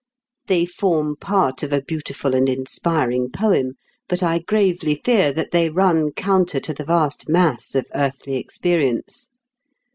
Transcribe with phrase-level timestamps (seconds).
[0.47, 3.73] They form part of a beautiful and inspiring poem,
[4.09, 9.29] but I gravely fear that they run counter to the vast mass of earthly experience.